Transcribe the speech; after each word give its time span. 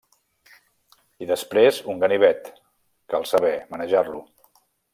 I 1.25 1.27
després, 1.31 1.81
un 1.93 2.01
ganivet, 2.05 2.49
cal 3.15 3.29
saber 3.33 3.53
manejar-lo. 3.75 4.25